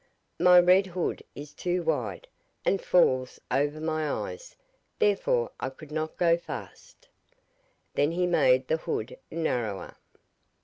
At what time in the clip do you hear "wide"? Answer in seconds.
1.83-2.27